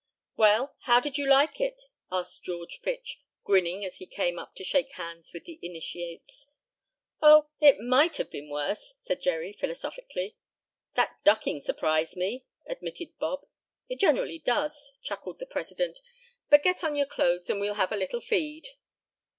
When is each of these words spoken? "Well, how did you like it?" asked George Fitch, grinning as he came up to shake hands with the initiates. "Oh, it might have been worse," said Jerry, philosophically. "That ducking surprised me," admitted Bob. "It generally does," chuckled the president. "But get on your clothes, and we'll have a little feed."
"Well, 0.35 0.75
how 0.85 0.99
did 0.99 1.19
you 1.19 1.29
like 1.29 1.61
it?" 1.61 1.83
asked 2.11 2.41
George 2.41 2.79
Fitch, 2.79 3.21
grinning 3.43 3.85
as 3.85 3.97
he 3.97 4.07
came 4.07 4.39
up 4.39 4.55
to 4.55 4.63
shake 4.63 4.93
hands 4.93 5.31
with 5.31 5.43
the 5.45 5.59
initiates. 5.61 6.47
"Oh, 7.21 7.49
it 7.59 7.79
might 7.79 8.15
have 8.17 8.31
been 8.31 8.49
worse," 8.49 8.95
said 8.97 9.21
Jerry, 9.21 9.53
philosophically. 9.53 10.35
"That 10.95 11.23
ducking 11.23 11.61
surprised 11.61 12.15
me," 12.17 12.45
admitted 12.65 13.15
Bob. 13.19 13.45
"It 13.89 13.99
generally 13.99 14.39
does," 14.39 14.91
chuckled 15.03 15.37
the 15.37 15.45
president. 15.45 15.99
"But 16.49 16.63
get 16.63 16.83
on 16.83 16.95
your 16.95 17.05
clothes, 17.05 17.51
and 17.51 17.61
we'll 17.61 17.75
have 17.75 17.91
a 17.91 17.95
little 17.95 18.21
feed." 18.21 18.69